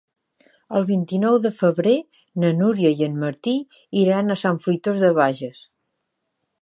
[0.79, 1.93] El vint-i-nou de febrer
[2.43, 3.53] na Núria i en Martí
[4.05, 5.63] iran a Sant Fruitós de Bages.